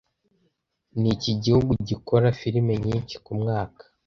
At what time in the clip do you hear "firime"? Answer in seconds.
2.39-2.73